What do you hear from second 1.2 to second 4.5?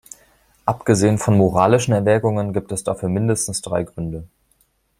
moralischen Erwägungen gibt es dafür mindestens drei Gründe.